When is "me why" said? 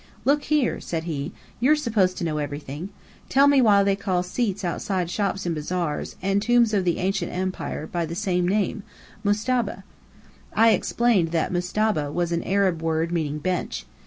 3.47-3.83